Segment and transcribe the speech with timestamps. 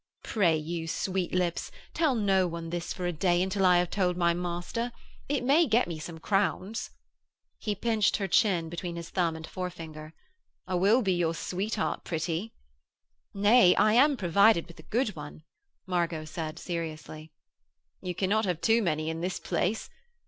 [0.23, 4.33] 'Pray you, Sweetlips, tell no one this for a day until I have told my
[4.33, 4.91] master.
[5.29, 6.89] It may get me some crowns.'
[7.59, 10.15] He pinched her chin between his thumb and forefinger.
[10.67, 12.51] 'I will be your sweetheart, pretty.'
[13.35, 15.43] 'Nay, I am provided with a good one,'
[15.85, 17.31] Margot said seriously.
[18.01, 19.87] 'You cannot have too many in this place.